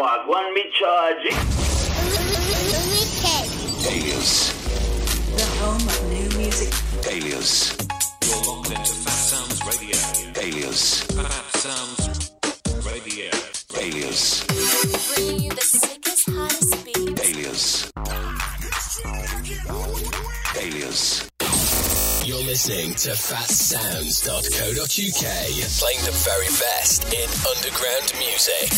[0.00, 1.26] Wagwan me charge.
[3.84, 4.32] Alias.
[5.36, 6.72] The home of new music.
[7.06, 7.76] Alias.
[8.24, 9.98] You're locked into Fat Sounds Radio.
[10.40, 11.04] Alias.
[11.04, 12.32] Fat Sounds
[12.86, 13.28] Radio.
[13.76, 14.24] Alias.
[15.14, 17.20] Bring you the sickest, hottest beats.
[17.28, 17.92] Alias.
[20.56, 21.28] Alias.
[22.24, 25.24] You're listening to fatsounds.co.uk,
[25.78, 28.72] playing the very best in underground music.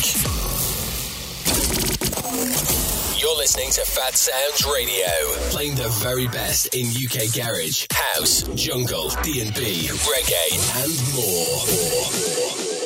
[2.33, 5.05] You're listening to Fat Sounds Radio,
[5.51, 12.82] playing the very best in UK garage, house, jungle, D&B, reggae, and more.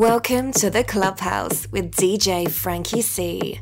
[0.00, 3.60] Welcome to the Clubhouse with DJ Frankie C.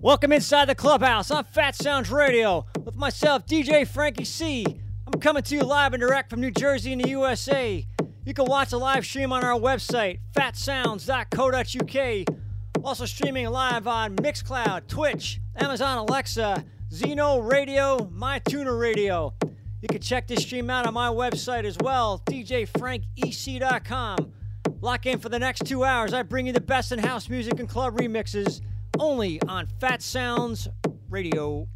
[0.00, 4.64] Welcome inside the clubhouse on Fat Sounds Radio with myself, DJ Frankie C.
[5.06, 7.86] I'm coming to you live and direct from New Jersey in the USA.
[8.24, 12.36] You can watch the live stream on our website, fatsounds.co.uk.
[12.82, 19.34] Also streaming live on Mixcloud, Twitch, Amazon Alexa, Zeno Radio, My Tuner Radio.
[19.82, 24.32] You can check this stream out on my website as well, djfrankec.com.
[24.80, 26.12] Lock in for the next two hours.
[26.12, 28.60] I bring you the best in house music and club remixes
[28.98, 30.68] only on Fat Sounds
[31.08, 31.68] Radio.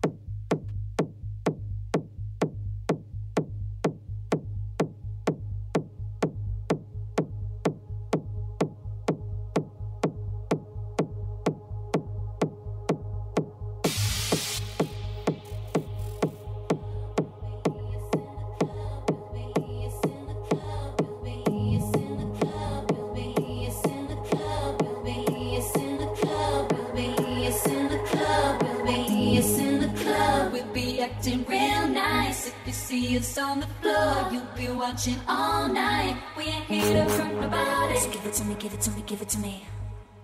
[33.20, 36.16] Us on the floor, you'll be watching all night.
[36.36, 37.98] We ain't here to hurt nobody.
[37.98, 39.64] So give it to me, give it to me, give it to me.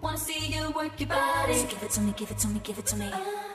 [0.00, 1.54] Wanna see you work your body.
[1.54, 3.10] So give it to me, give it to me, give it to me.
[3.10, 3.45] So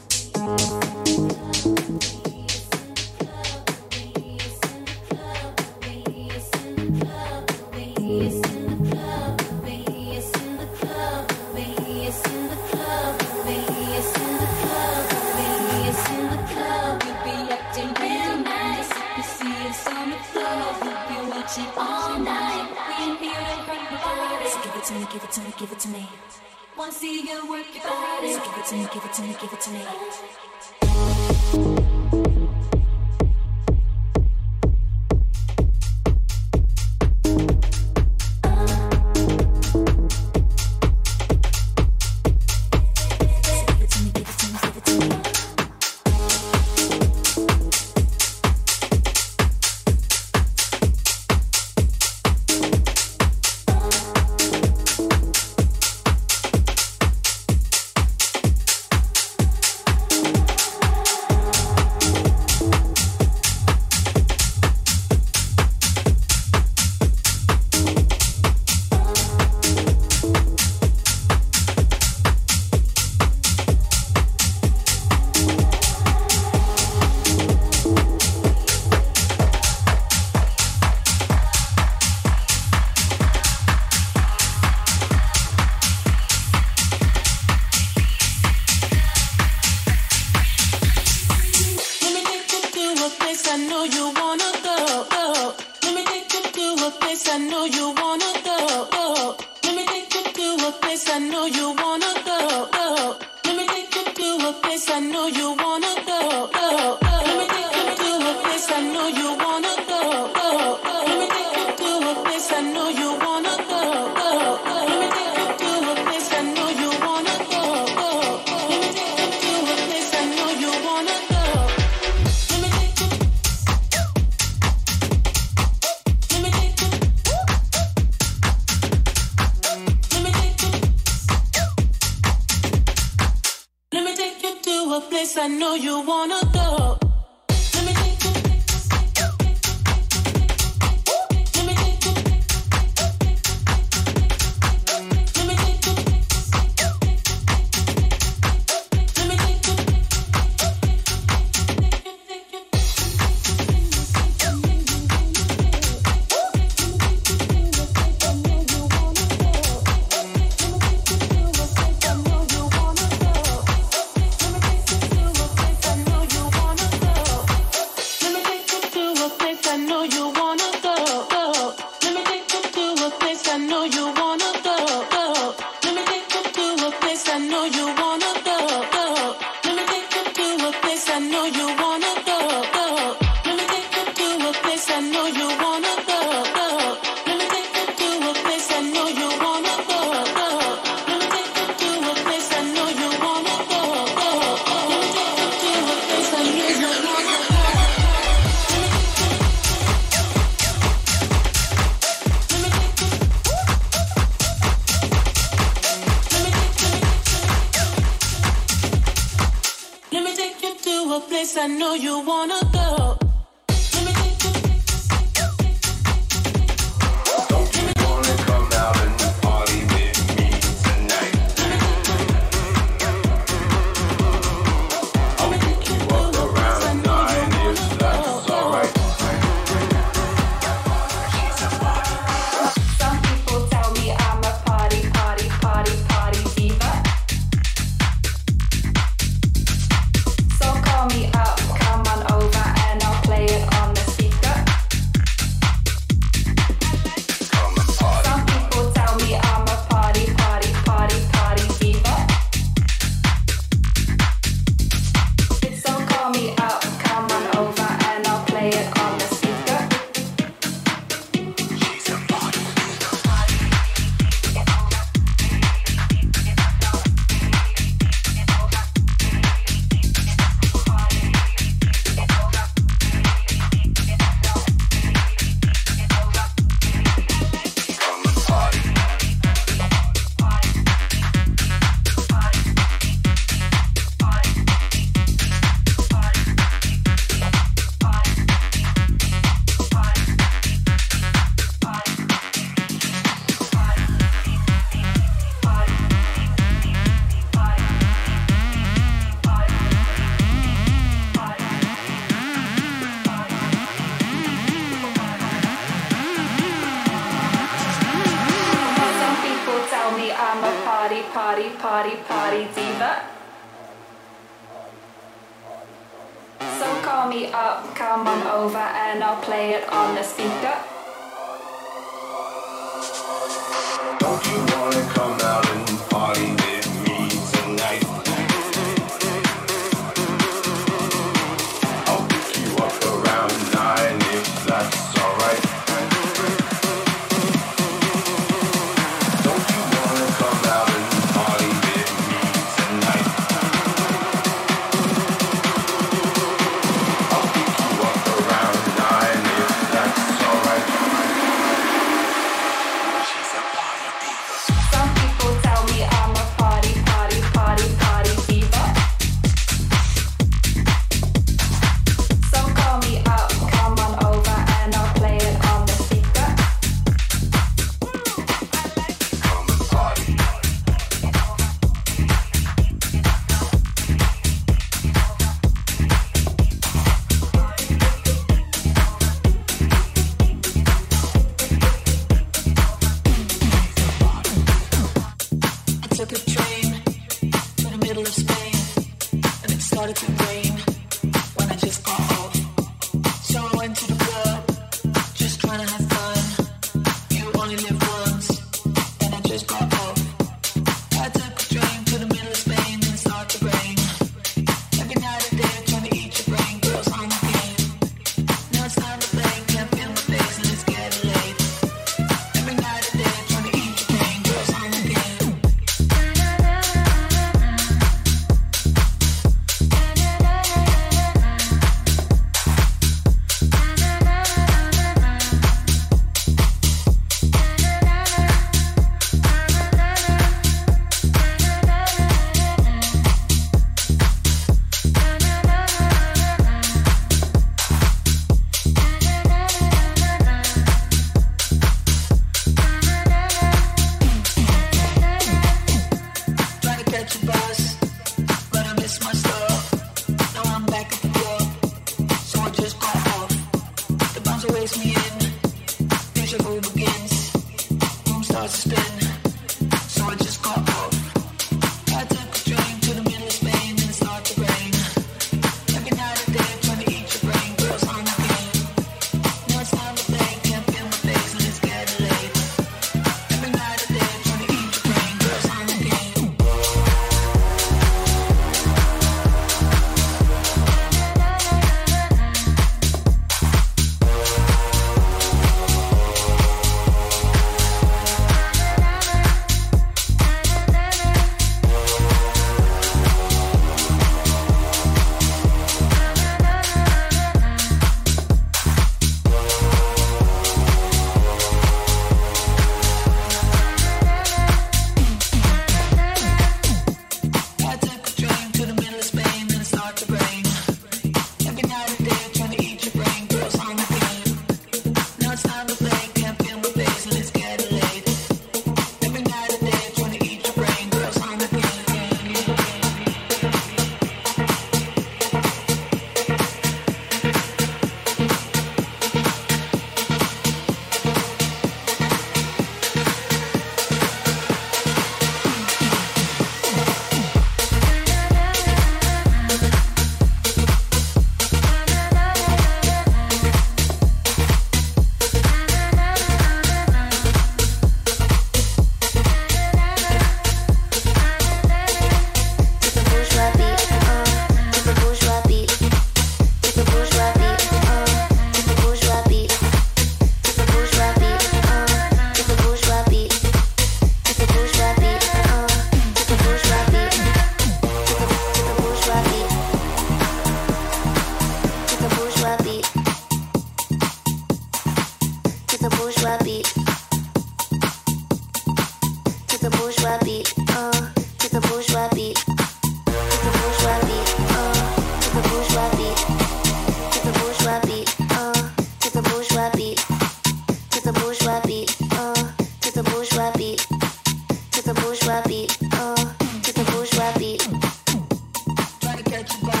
[599.61, 600.00] in a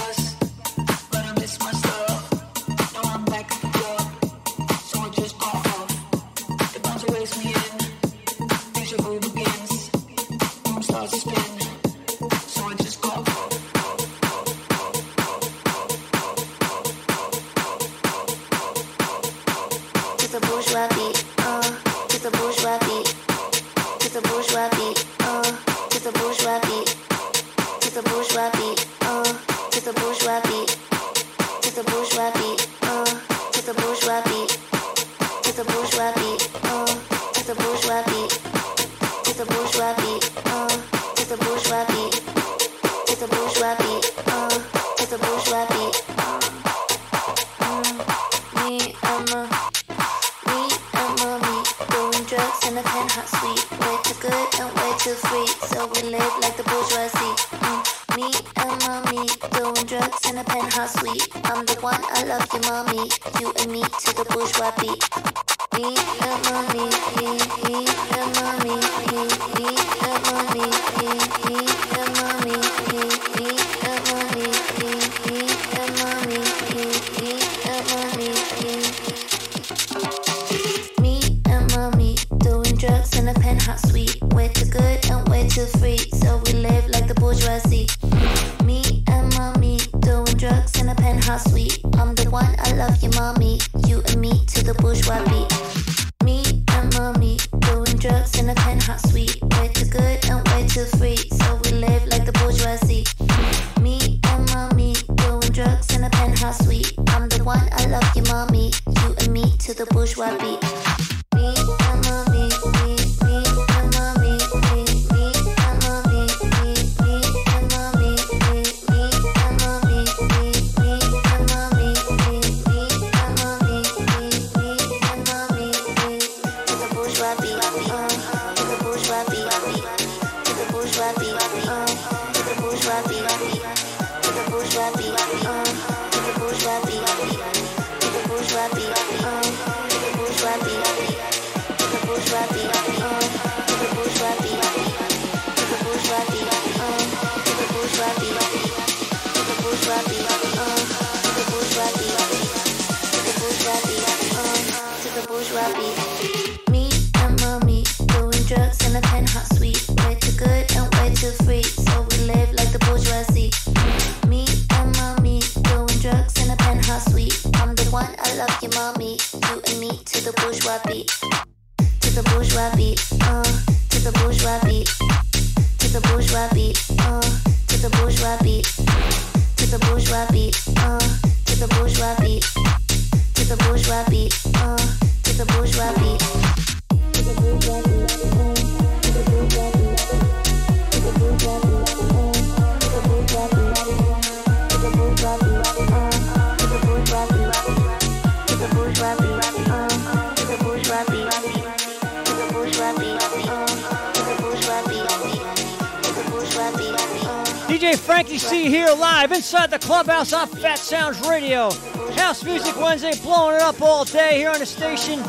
[211.11, 211.71] Lounge Radio.
[212.11, 215.21] House Music Wednesday, blowing it up all day here on the station.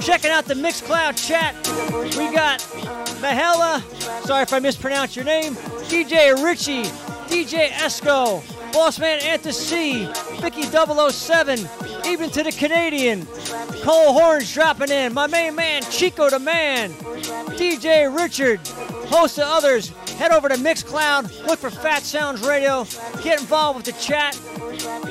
[0.00, 1.54] Checking out the Mixcloud chat.
[2.16, 2.58] We got
[3.20, 3.80] Mahela,
[4.26, 5.54] sorry if I mispronounced your name,
[5.86, 6.84] DJ Richie,
[7.28, 8.40] DJ Esco,
[8.72, 10.08] Bossman Anta C,
[10.40, 11.68] Vicky 007,
[12.06, 13.24] even to the Canadian.
[13.82, 16.90] Cole Horns dropping in, my main man Chico the Man,
[17.54, 18.66] DJ Richard,
[19.06, 19.90] host of others.
[20.18, 22.84] Head over to Mixcloud, look for Fat Sounds Radio,
[23.22, 24.36] get involved with the chat,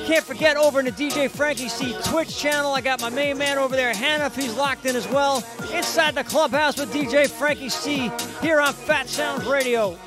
[0.05, 2.73] can't forget over in the DJ Frankie C Twitch channel.
[2.73, 5.43] I got my main man over there, Hannah, if he's locked in as well.
[5.73, 8.11] Inside the clubhouse with DJ Frankie C
[8.41, 9.97] here on Fat Sounds Radio.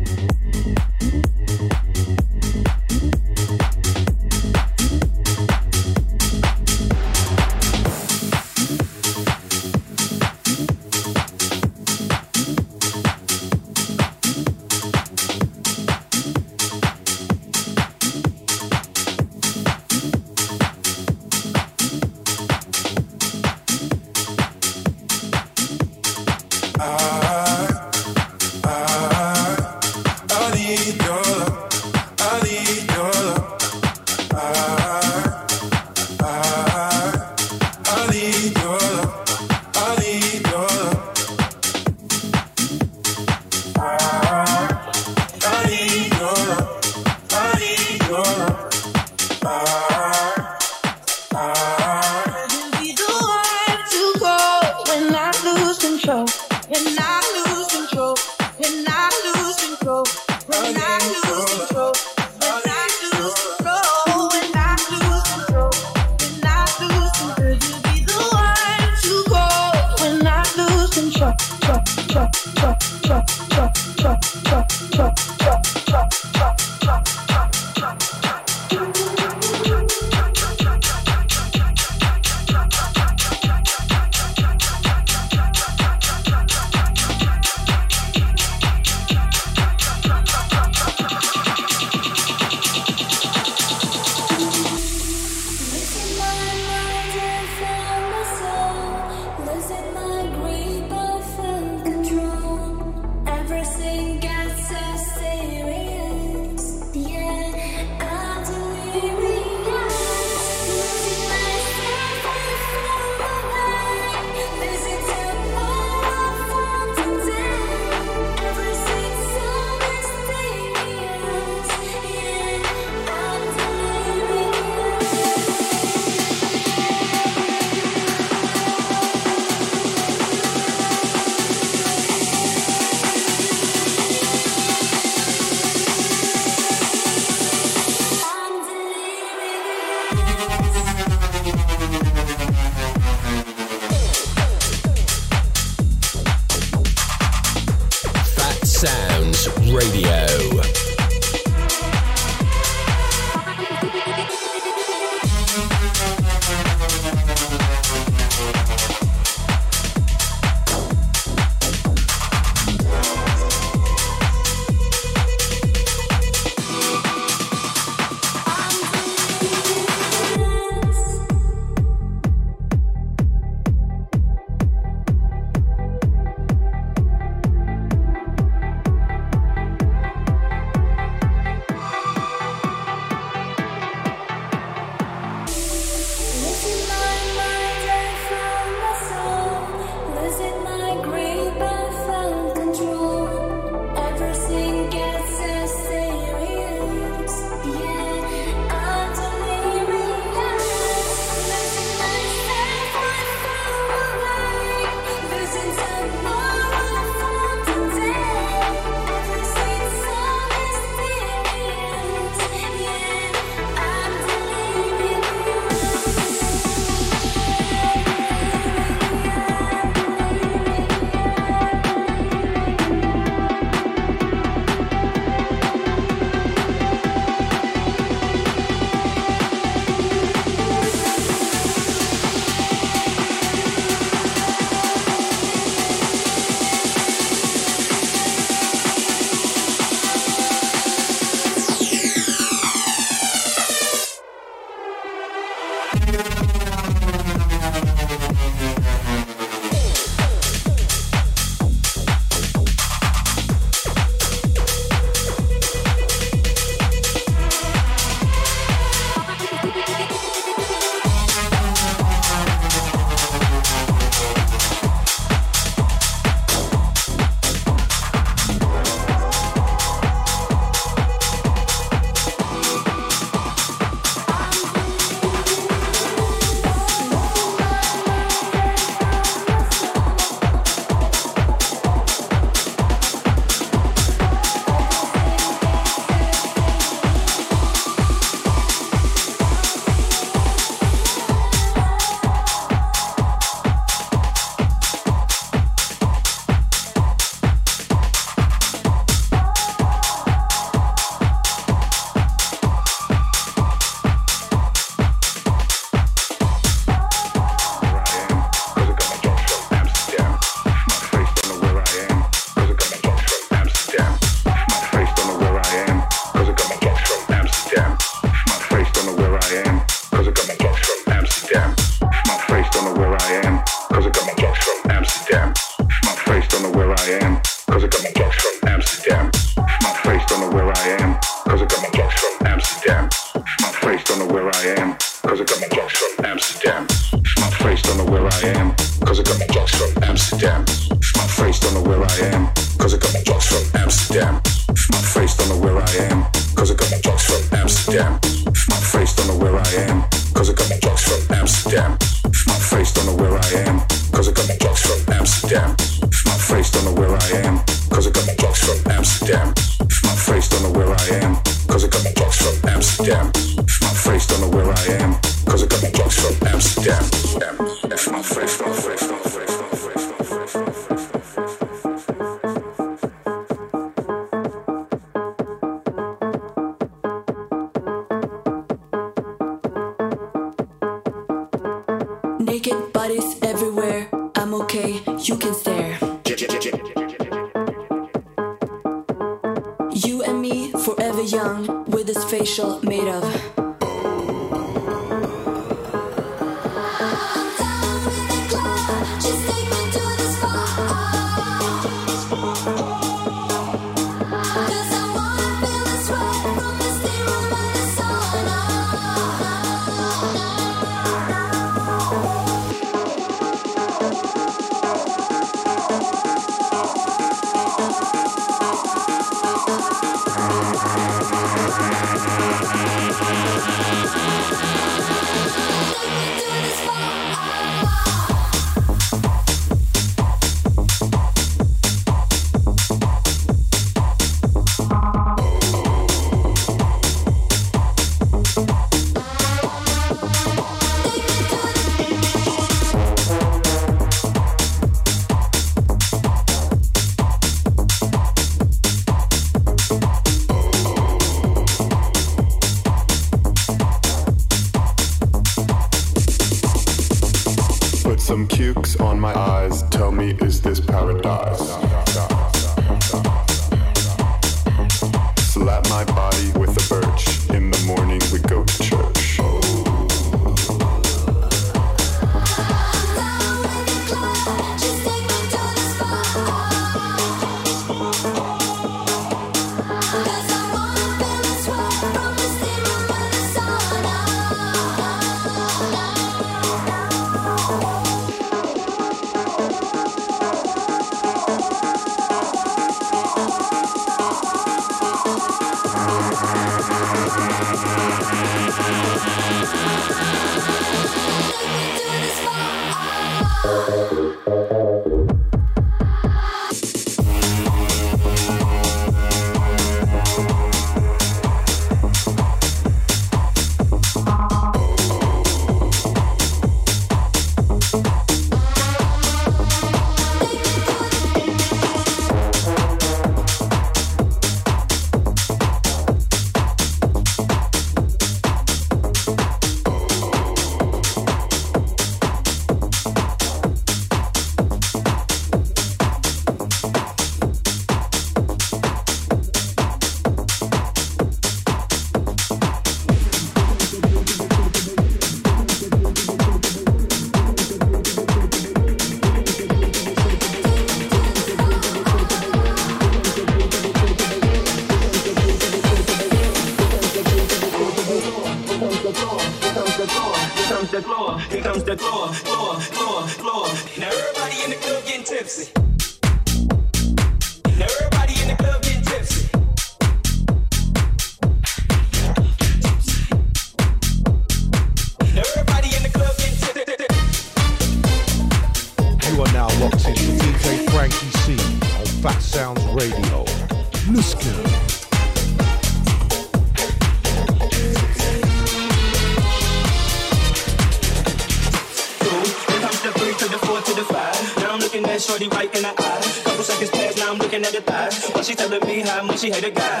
[599.41, 600.00] She hate a guy.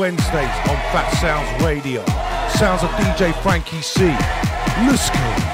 [0.00, 2.02] Wednesdays on Fat Sounds Radio.
[2.56, 4.08] Sounds of DJ Frankie C.
[4.86, 5.49] Lusco.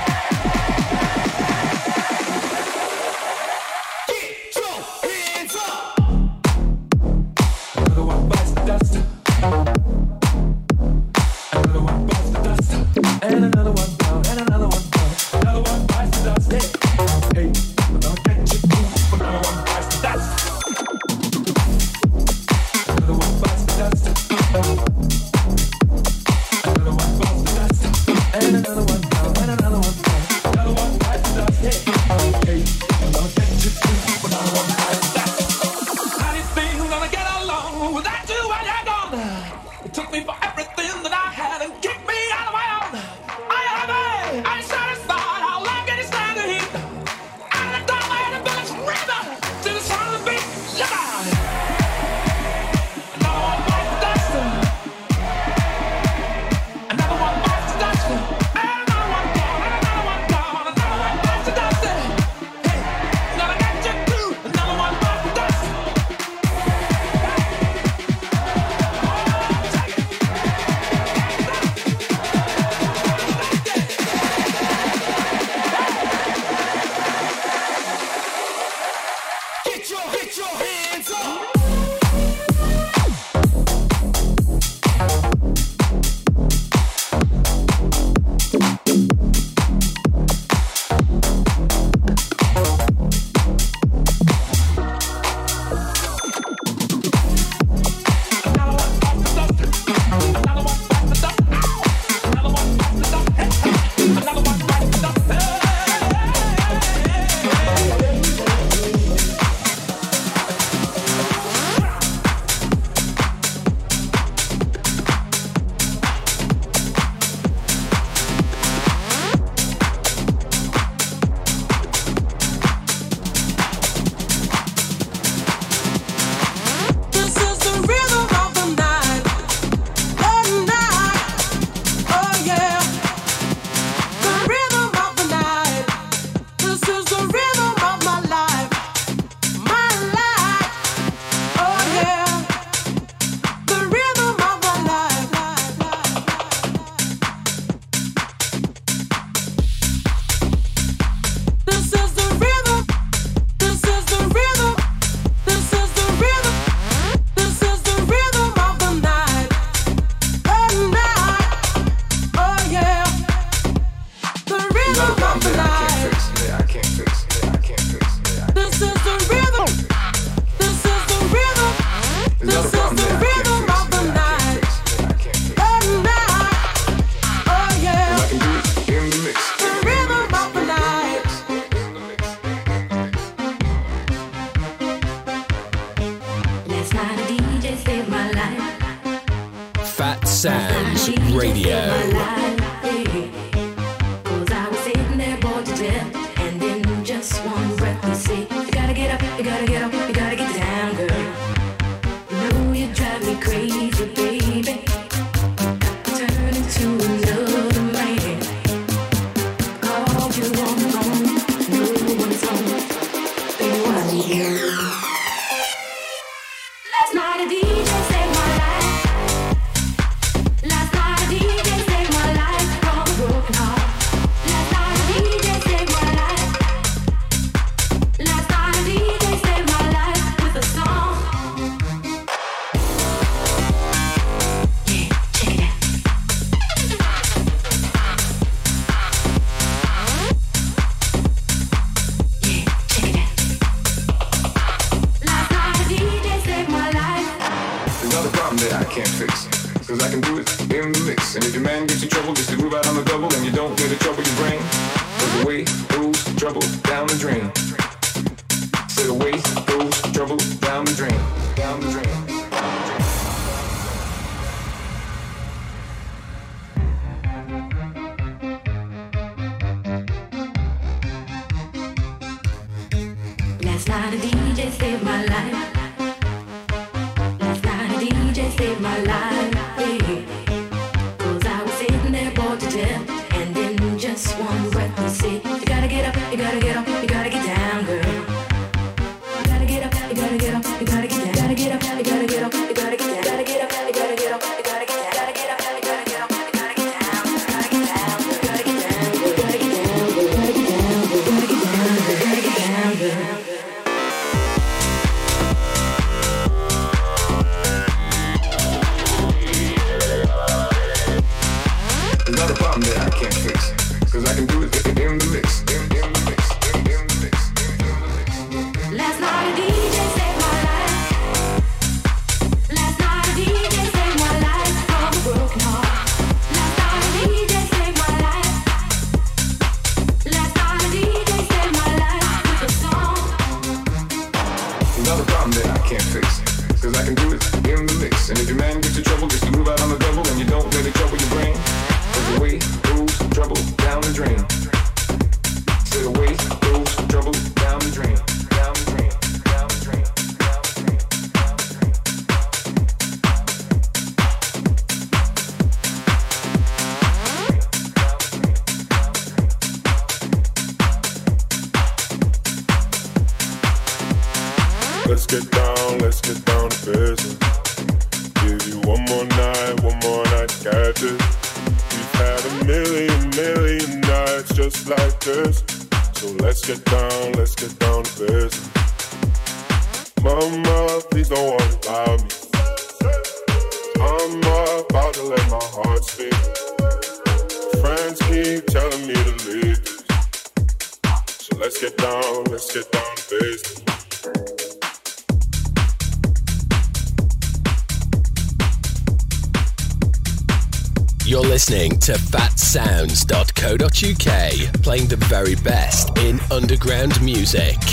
[405.45, 407.86] Very best in underground music.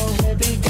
[0.00, 0.69] will be gone.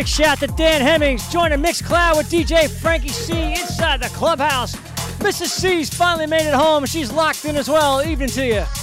[0.00, 4.74] Shout out to Dan Hemmings joining Mixcloud with DJ Frankie C inside the clubhouse.
[5.20, 5.48] Mrs.
[5.48, 6.86] C's finally made it home.
[6.86, 8.02] She's locked in as well.
[8.02, 8.81] Evening to you.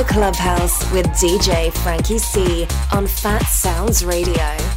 [0.00, 4.69] the clubhouse with DJ Frankie C on Fat Sounds Radio.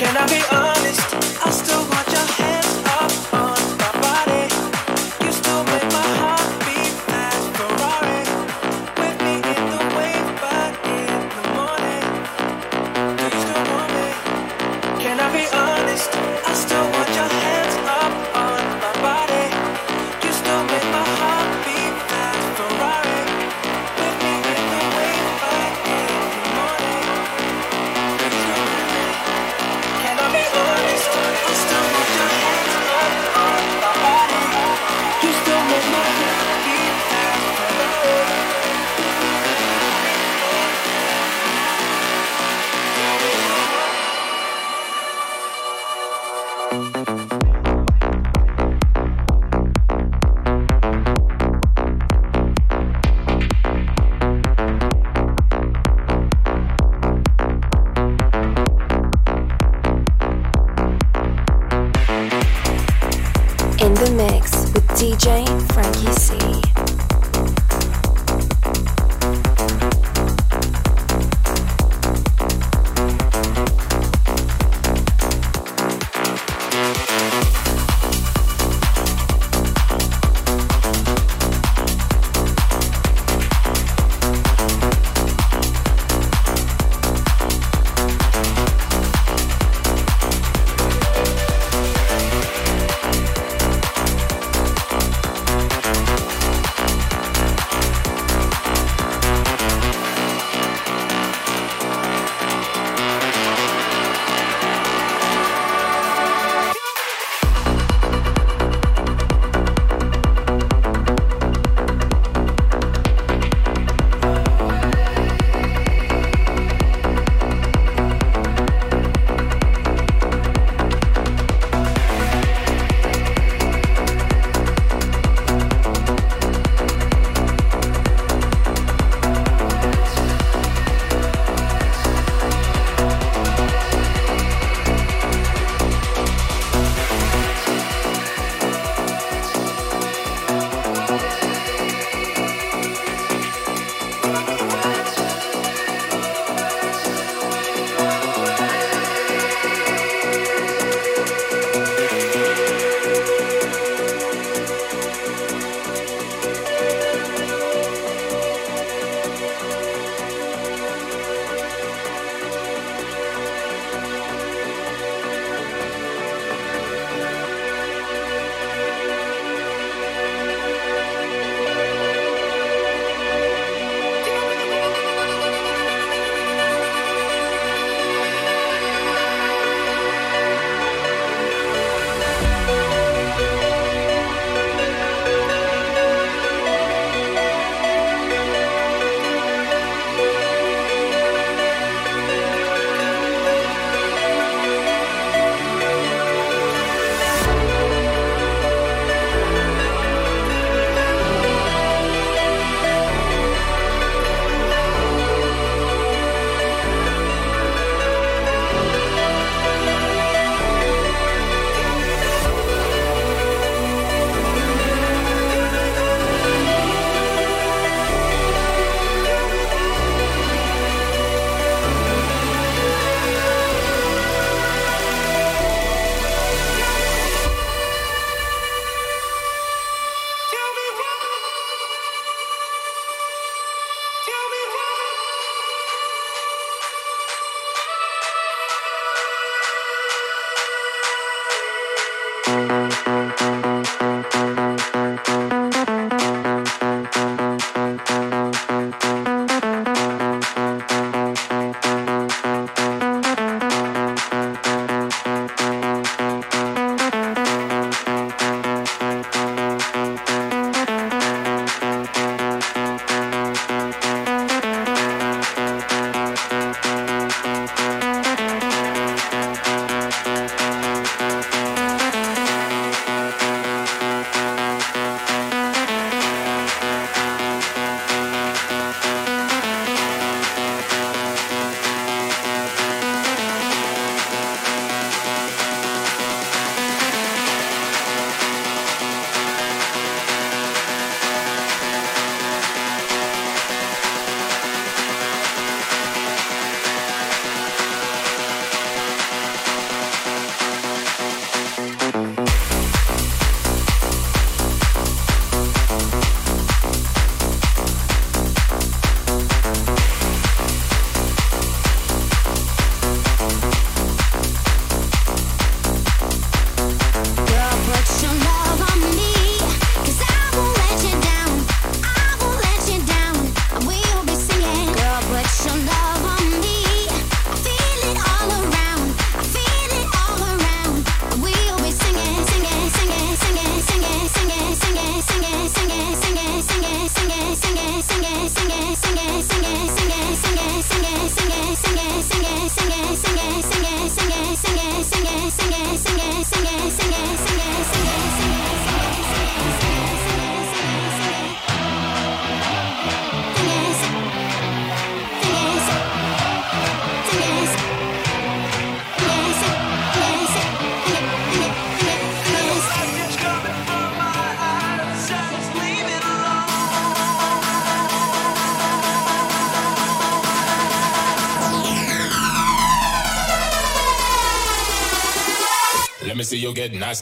[0.00, 0.59] Can I be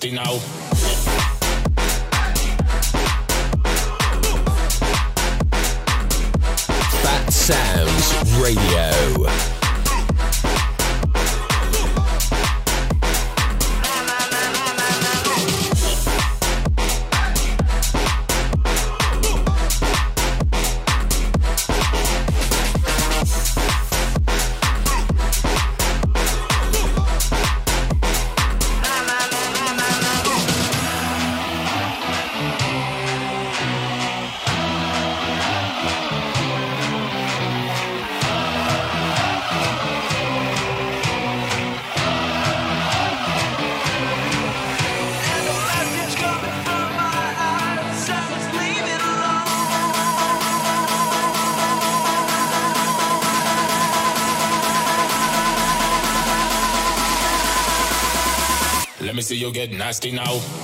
[0.01, 0.58] nasty now.
[59.49, 60.58] You get nasty now.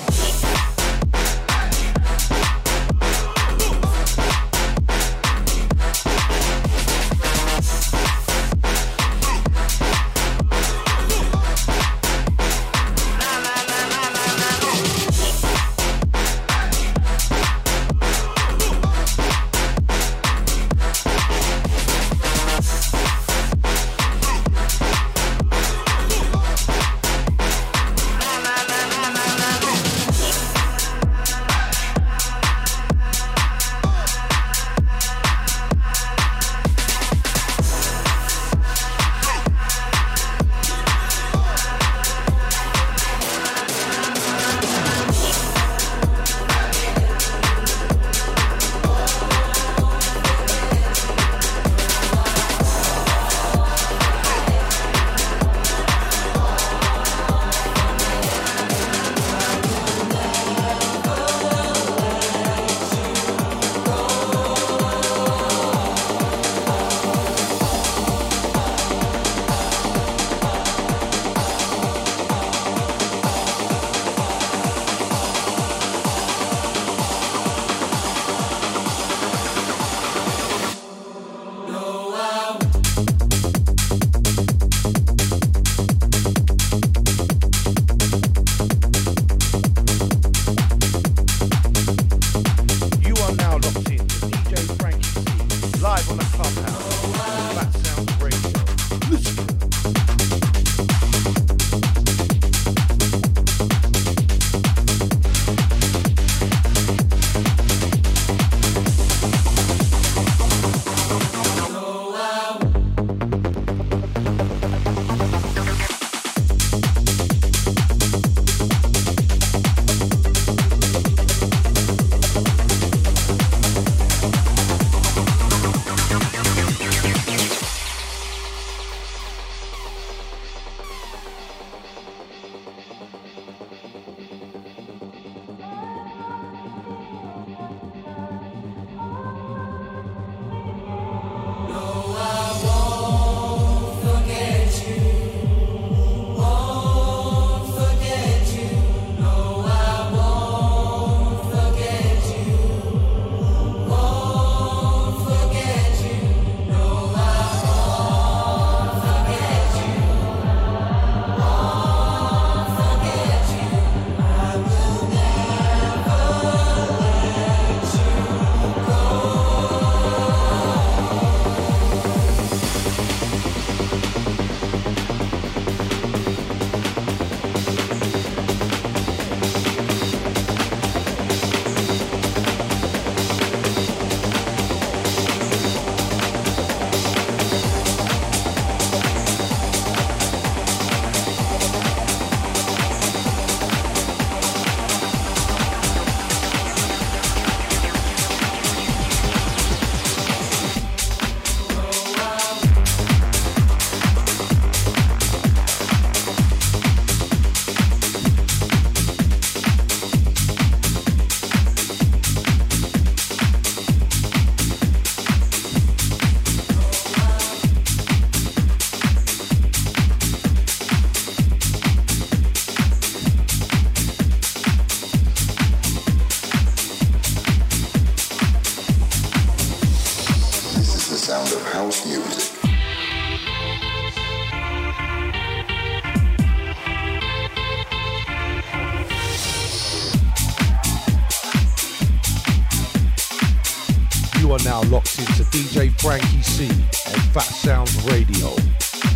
[244.53, 248.55] Are now locked into DJ Frankie C on Fat Sounds Radio.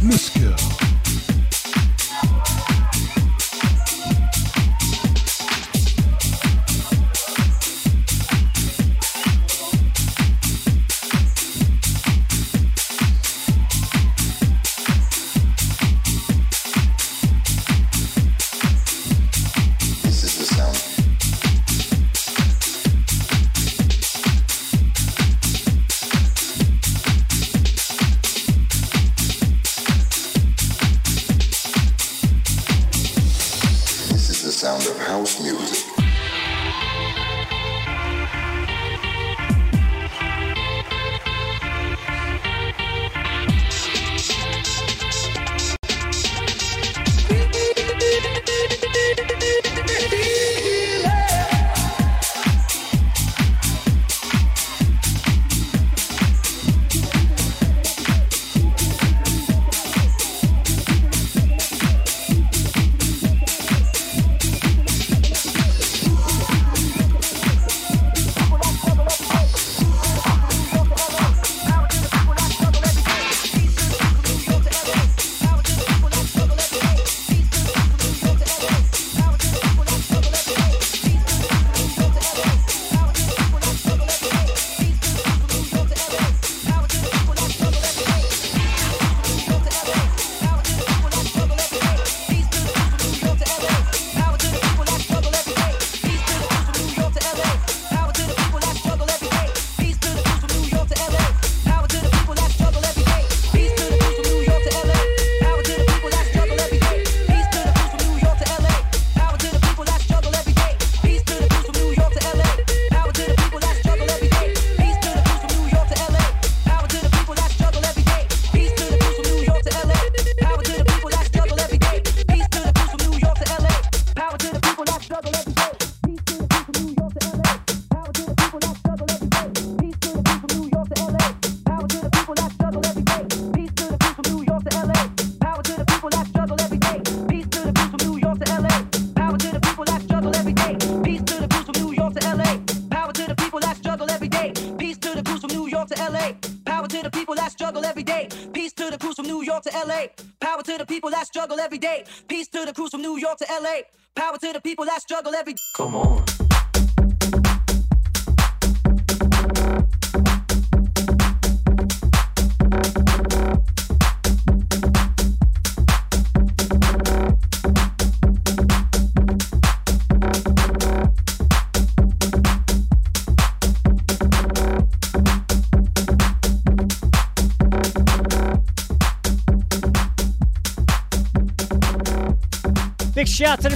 [0.03, 0.98] Miss Girl.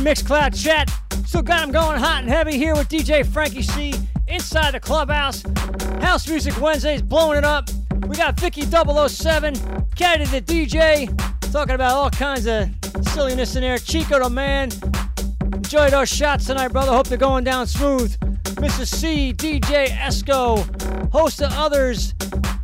[0.02, 0.90] Mixcloud chat.
[1.24, 3.94] Still got them going hot and heavy here with DJ Frankie C
[4.26, 5.44] inside the clubhouse.
[6.00, 7.70] House Music Wednesdays blowing it up.
[8.08, 9.54] We got Vicky 007,
[9.94, 11.06] Caddy the DJ,
[11.52, 12.68] talking about all kinds of
[13.12, 13.78] silliness in there.
[13.78, 14.70] Chico the man.
[15.54, 16.90] Enjoy those shots tonight, brother.
[16.90, 18.18] Hope they're going down smooth.
[18.56, 18.88] Mrs.
[18.88, 22.12] C, DJ Esco, host of others,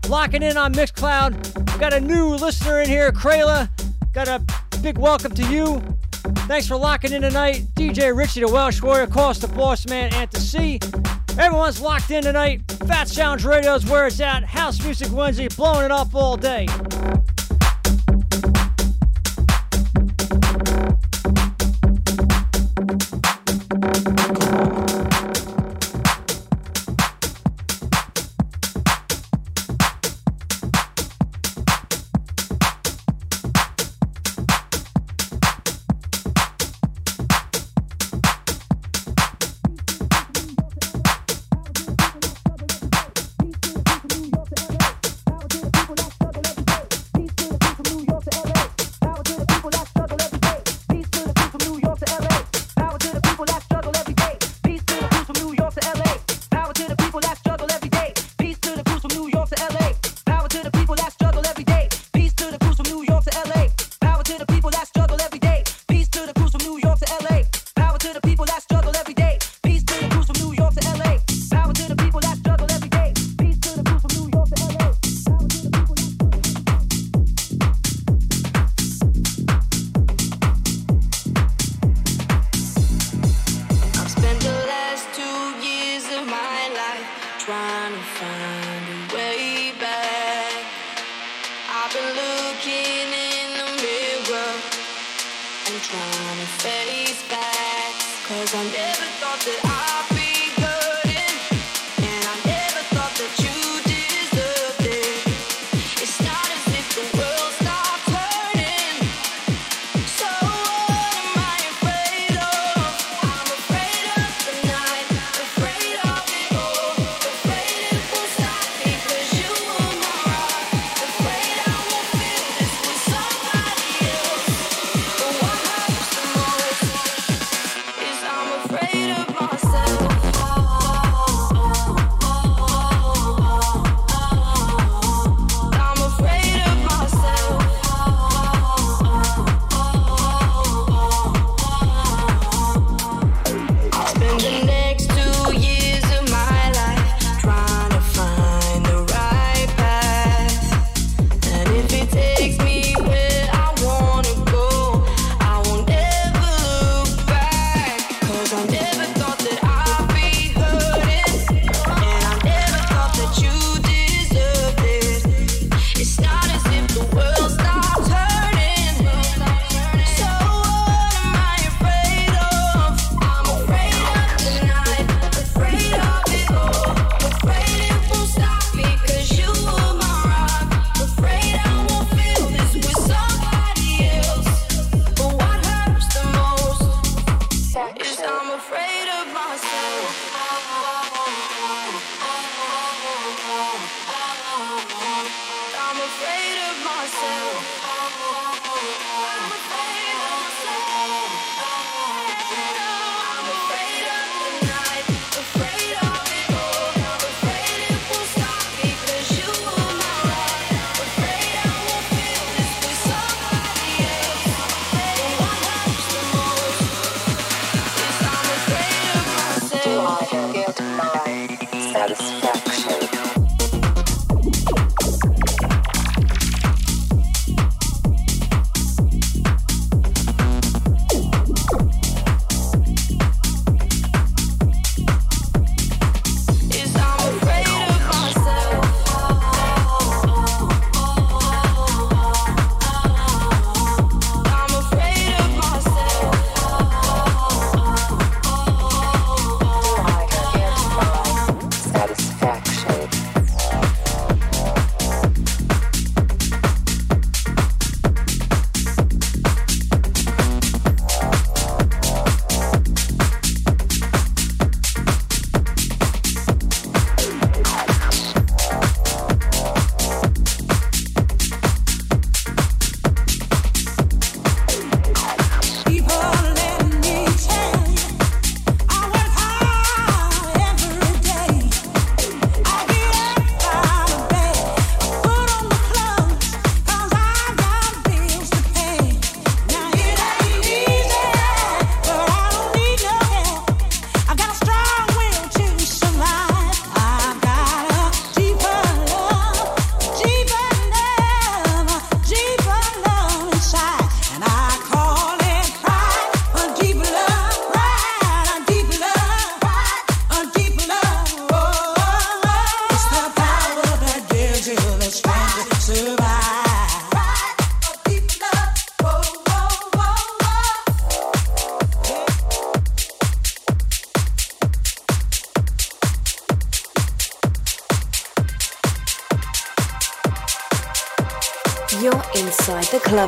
[0.08, 1.78] locking in on Mixcloud.
[1.78, 3.70] Got a new listener in here, Krayla.
[4.12, 4.42] Got a
[4.82, 5.97] big welcome to you.
[6.48, 7.66] Thanks for locking in tonight.
[7.74, 10.80] DJ Richie, the Welsh Warrior, Cost the Boss Man, and to see.
[11.38, 12.62] Everyone's locked in tonight.
[12.86, 14.44] Fat Sounds Radio is where it's at.
[14.44, 16.66] House Music Wednesday, blowing it up all day.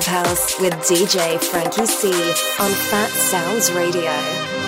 [0.01, 4.60] Clubhouse with DJ Frankie C on Fat Sounds Radio.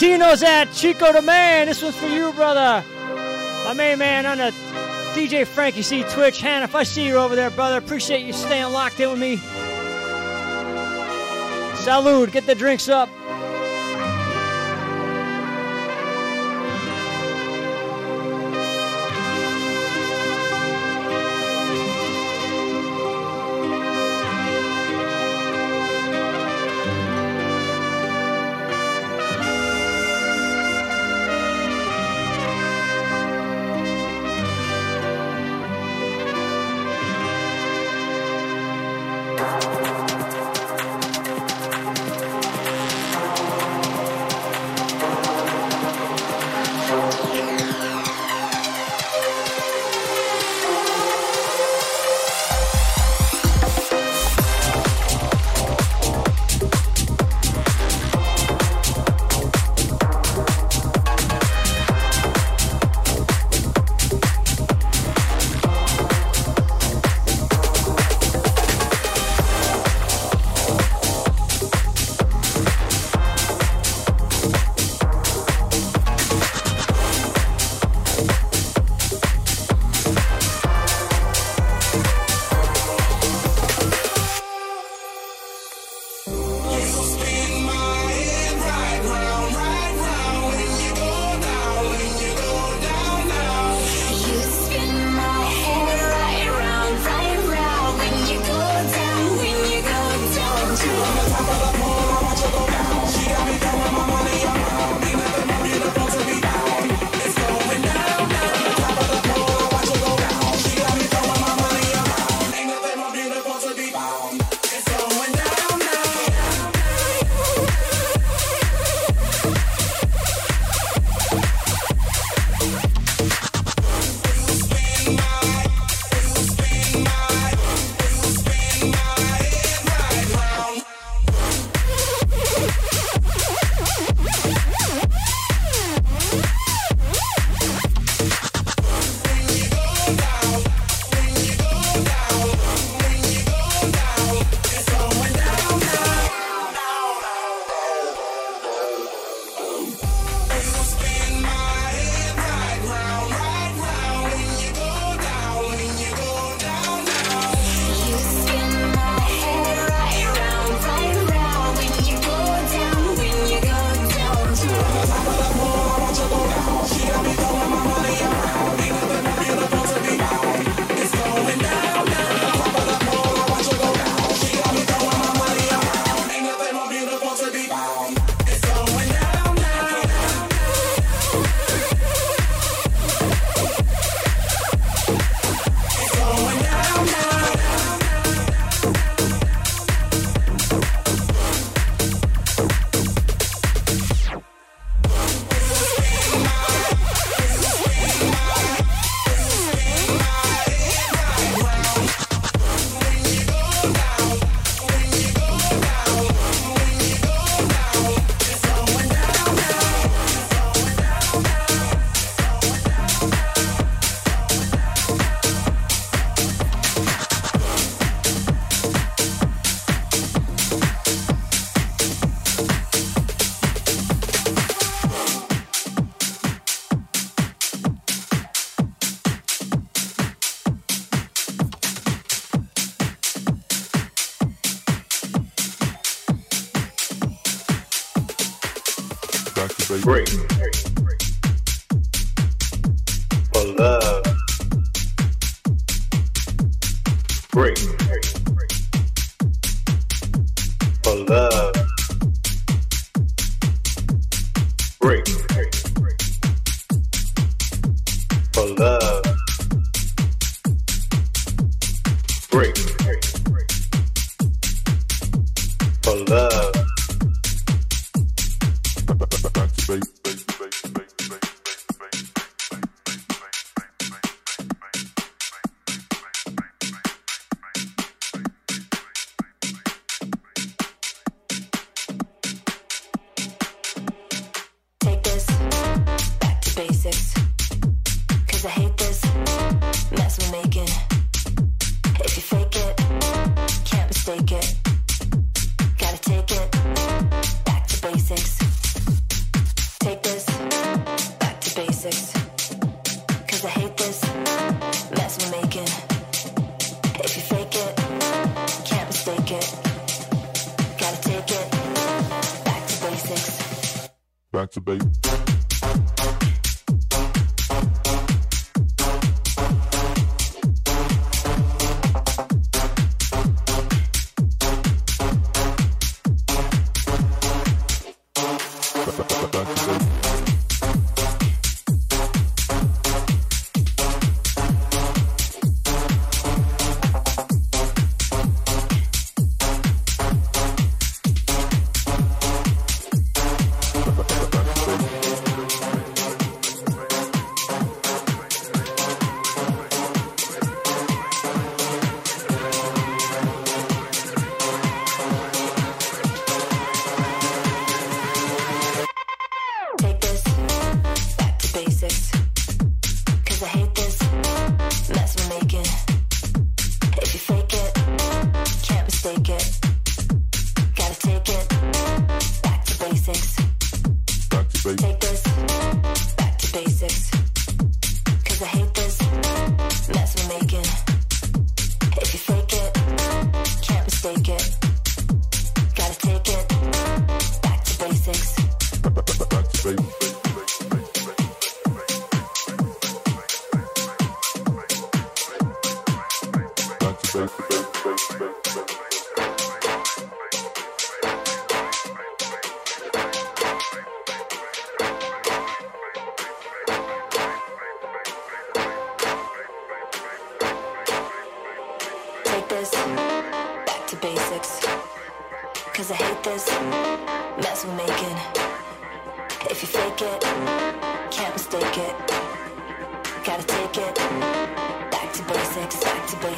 [0.00, 1.66] My Latinos at Chico the Man.
[1.66, 2.84] This one's for you, brother.
[3.64, 4.52] My main man on the
[5.14, 6.40] DJ Frankie C Twitch.
[6.40, 9.36] Han, if I see you over there, brother, appreciate you staying locked in with me.
[11.84, 13.08] Salud, get the drinks up.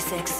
[0.00, 0.39] Basics,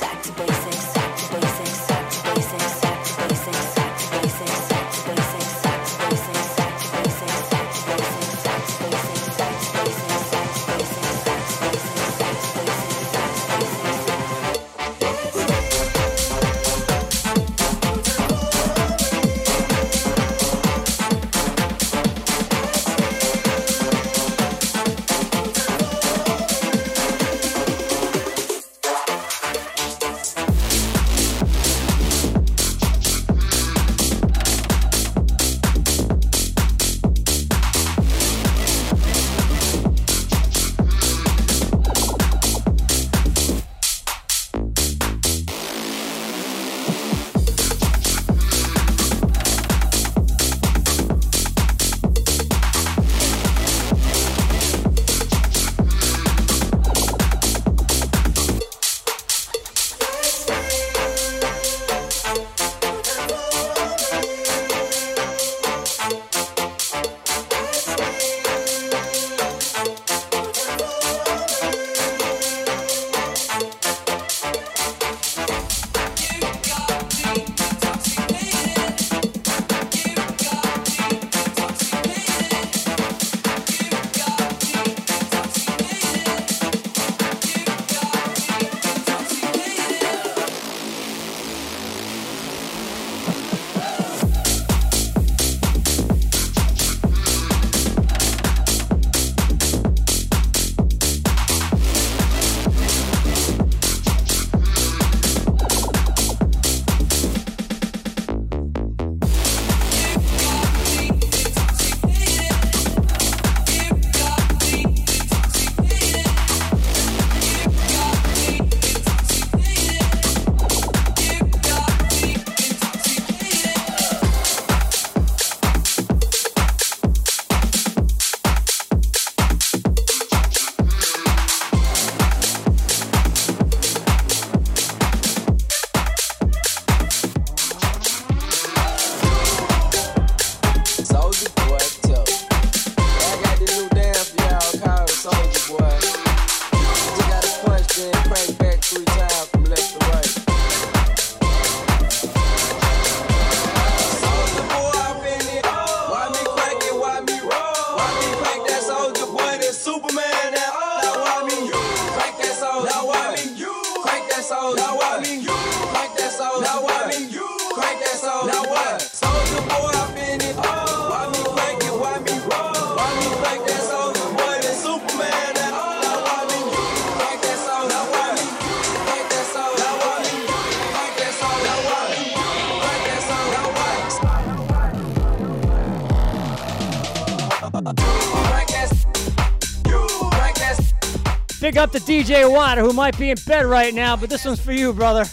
[192.31, 195.25] to who might be in bed right now, but this one's for you, brother.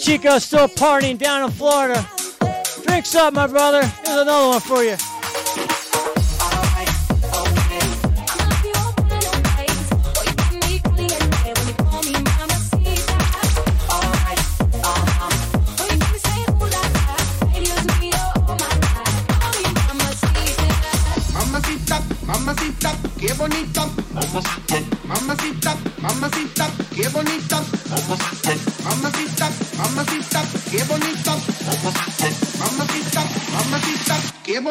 [0.00, 2.08] Chico still partying down in Florida.
[2.86, 3.84] Drinks up, my brother.
[3.84, 4.96] Here's another one for you.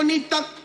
[0.10, 0.59] DJ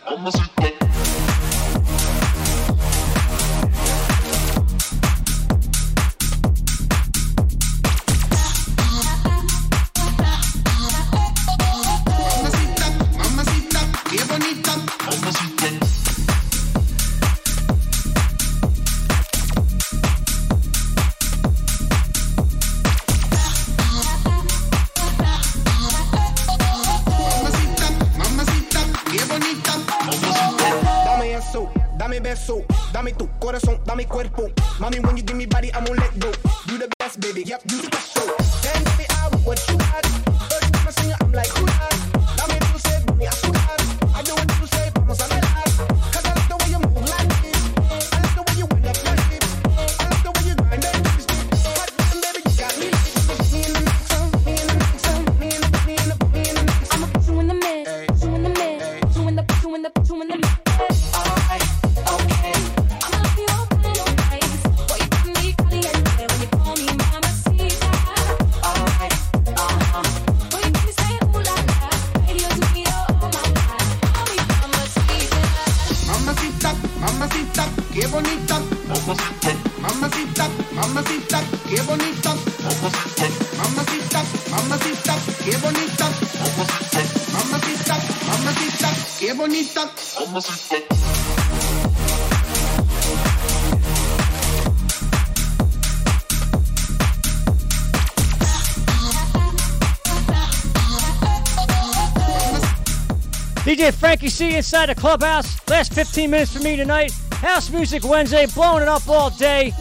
[104.25, 105.61] Frankie C inside the clubhouse.
[105.69, 107.13] Last 15 minutes for me tonight.
[107.33, 109.75] House Music Wednesday, blowing it up all day.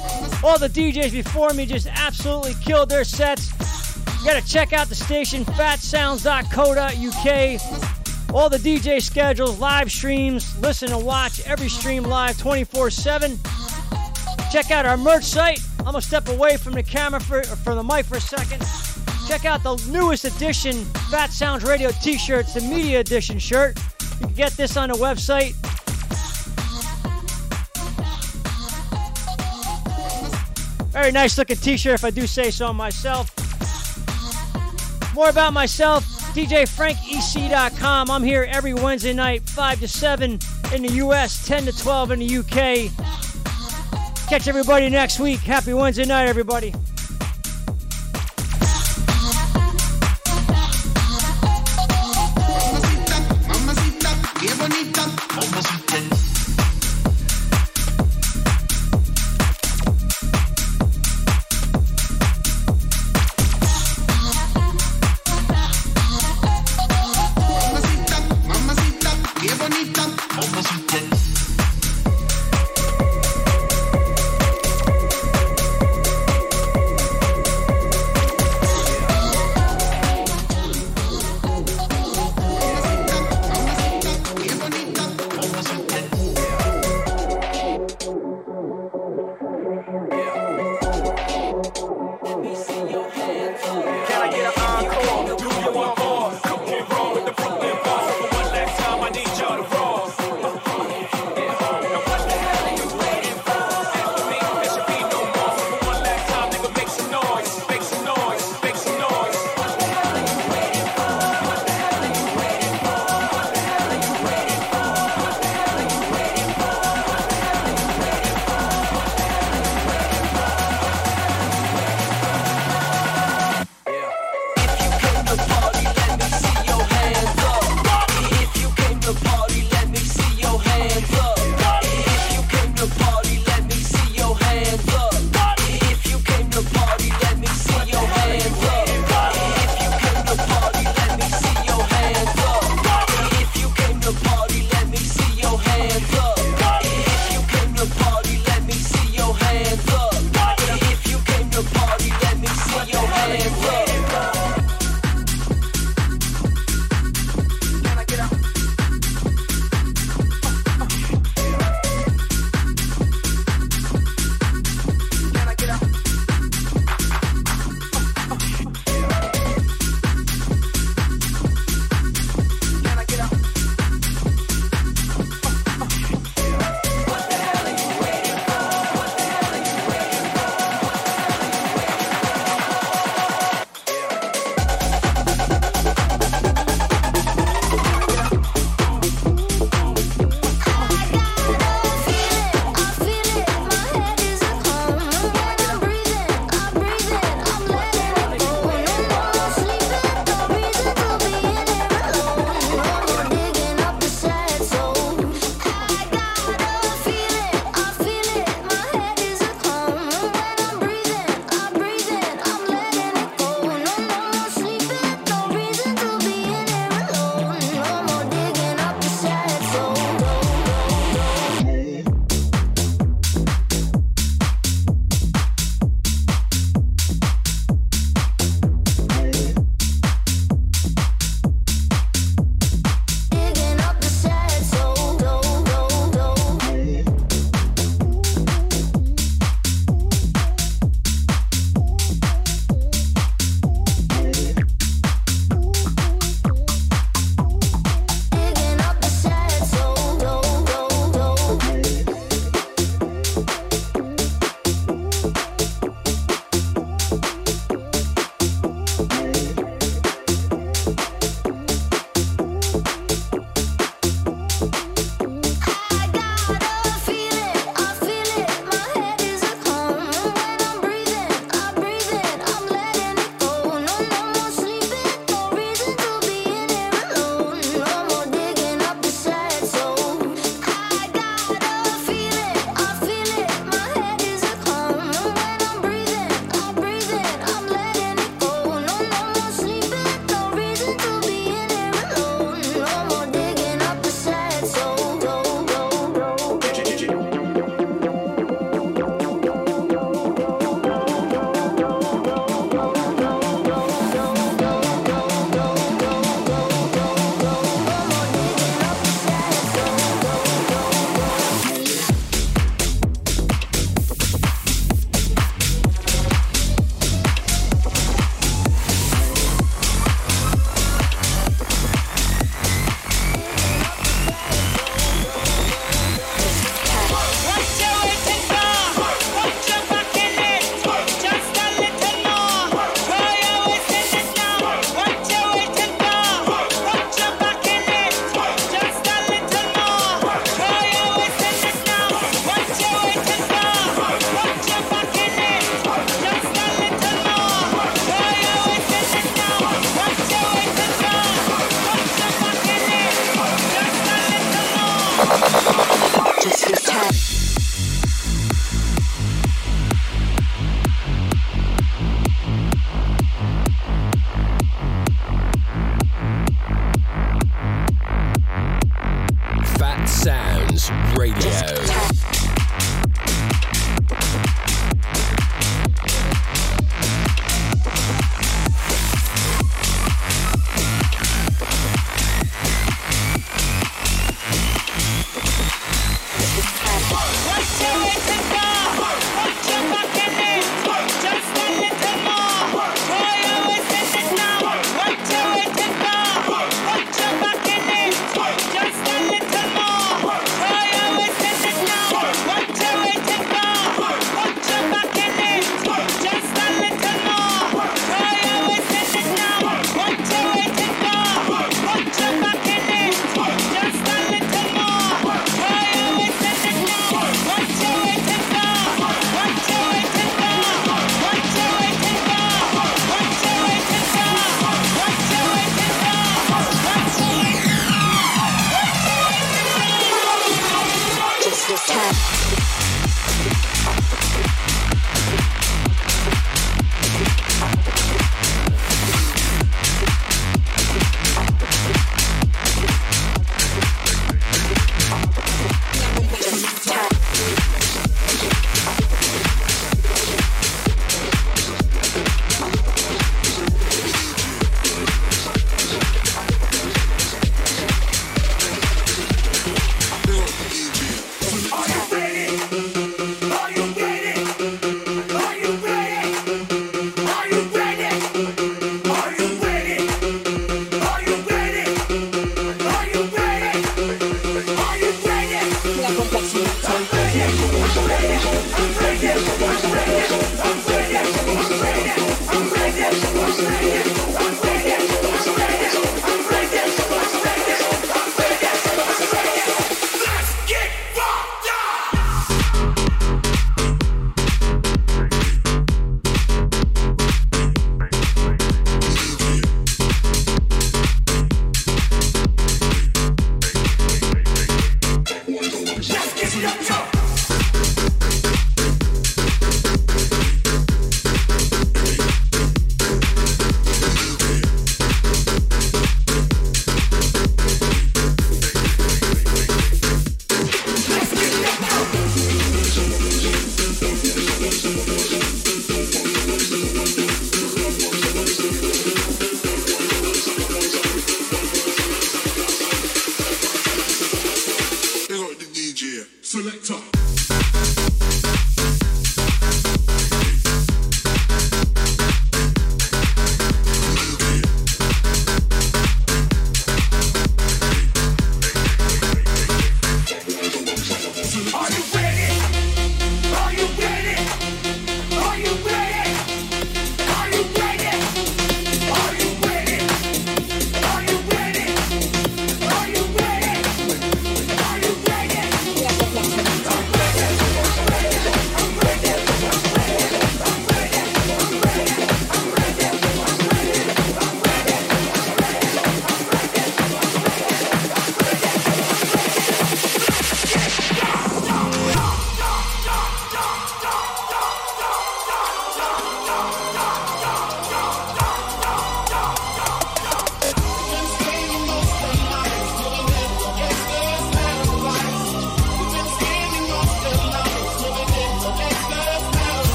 [0.44, 3.54] All the DJs before me just absolutely killed their sets.
[4.20, 8.36] You gotta check out the station, fatsounds.co.uk.
[8.36, 13.40] All the DJ schedules, live streams, listen and watch every stream live 24 7.
[14.52, 15.62] Check out our merch site.
[15.80, 18.62] I'm gonna step away from the camera for from the mic for a second.
[19.26, 23.80] Check out the newest edition Fat Sounds Radio t-shirts, the media edition shirt.
[24.20, 25.54] You can get this on the website.
[30.92, 33.32] Very nice looking t-shirt if I do say so myself.
[35.16, 38.12] More about myself, DJFrankieC.com.
[38.12, 40.40] I'm here every Wednesday night, 5 to 7
[40.74, 42.92] in the US, 10 to 12 in the UK.
[44.28, 45.40] Catch everybody next week.
[45.40, 46.74] Happy Wednesday night, everybody.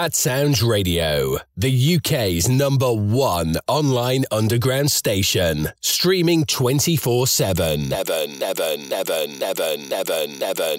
[0.00, 7.90] Fat Sounds Radio, the UK's number one online underground station, streaming 24 7.
[7.90, 10.76] Never, never, never, never, never, never.